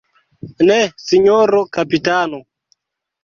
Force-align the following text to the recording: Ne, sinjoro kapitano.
Ne, 0.69 0.77
sinjoro 1.03 1.59
kapitano. 1.77 2.39